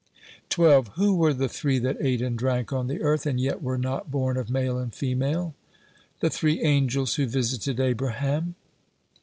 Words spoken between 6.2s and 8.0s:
"The three angels who visited